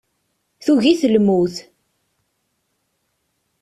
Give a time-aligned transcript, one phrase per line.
[0.65, 1.55] Tugi-t lmut.